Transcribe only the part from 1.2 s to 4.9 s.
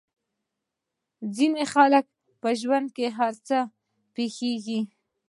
د ځينې خلکو ژوند کې هر څه پېښېږي.